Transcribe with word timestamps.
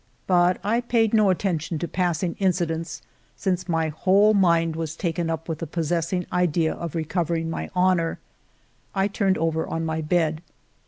But 0.25 0.57
I 0.63 0.81
paid 0.81 1.13
no 1.13 1.29
attention 1.29 1.77
to 1.77 1.87
passing 1.87 2.35
incidents, 2.39 3.03
since 3.37 3.69
my 3.69 3.89
whole 3.89 4.33
mind 4.33 4.75
was 4.75 4.95
taken 4.95 5.29
up 5.29 5.47
with 5.47 5.59
the 5.59 5.67
possessing 5.67 6.25
idea 6.33 6.73
of 6.73 6.95
recovering 6.95 7.51
my 7.51 7.69
honor. 7.75 8.17
I 8.95 9.07
turned 9.07 9.37
over 9.37 9.67
on 9.67 9.85
my 9.85 10.01
bed. 10.01 10.41